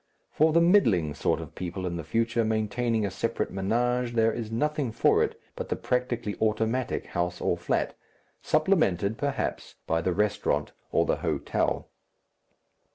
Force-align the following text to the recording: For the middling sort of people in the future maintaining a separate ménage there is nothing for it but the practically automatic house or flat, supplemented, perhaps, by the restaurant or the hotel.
For 0.31 0.51
the 0.51 0.61
middling 0.61 1.13
sort 1.13 1.39
of 1.39 1.53
people 1.53 1.85
in 1.85 1.95
the 1.95 2.03
future 2.03 2.43
maintaining 2.43 3.05
a 3.05 3.11
separate 3.11 3.53
ménage 3.53 4.13
there 4.13 4.33
is 4.33 4.51
nothing 4.51 4.91
for 4.91 5.21
it 5.21 5.39
but 5.55 5.69
the 5.69 5.75
practically 5.75 6.35
automatic 6.41 7.05
house 7.05 7.39
or 7.39 7.55
flat, 7.55 7.95
supplemented, 8.41 9.15
perhaps, 9.19 9.75
by 9.85 10.01
the 10.01 10.11
restaurant 10.11 10.71
or 10.91 11.05
the 11.05 11.17
hotel. 11.17 11.87